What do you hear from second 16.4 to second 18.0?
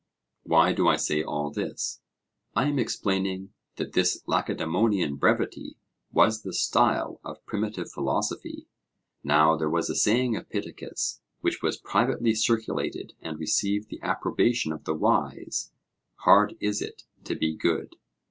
is it to be good.'